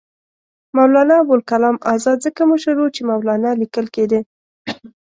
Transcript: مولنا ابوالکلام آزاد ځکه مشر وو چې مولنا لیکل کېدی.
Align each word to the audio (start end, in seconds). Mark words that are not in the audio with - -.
مولنا 0.75 1.15
ابوالکلام 1.23 1.75
آزاد 1.93 2.17
ځکه 2.25 2.41
مشر 2.51 2.75
وو 2.77 2.93
چې 2.95 3.01
مولنا 3.09 3.51
لیکل 3.61 3.85
کېدی. 3.95 4.19